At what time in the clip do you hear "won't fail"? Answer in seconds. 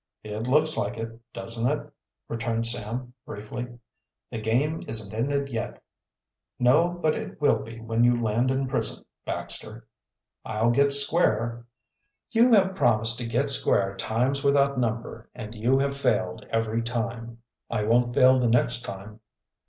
17.83-18.39